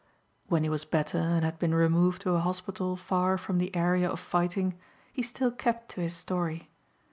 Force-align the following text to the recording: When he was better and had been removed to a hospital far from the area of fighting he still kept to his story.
When 0.47 0.63
he 0.63 0.69
was 0.69 0.83
better 0.83 1.19
and 1.19 1.45
had 1.45 1.59
been 1.59 1.75
removed 1.75 2.23
to 2.23 2.31
a 2.31 2.39
hospital 2.39 2.95
far 2.95 3.37
from 3.37 3.59
the 3.59 3.75
area 3.75 4.09
of 4.09 4.19
fighting 4.19 4.79
he 5.13 5.21
still 5.21 5.51
kept 5.51 5.89
to 5.89 6.01
his 6.01 6.15
story. 6.15 6.71